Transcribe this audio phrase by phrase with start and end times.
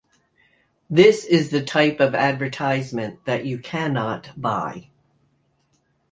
[0.89, 4.87] This is the type of advertisement that you cannot buy.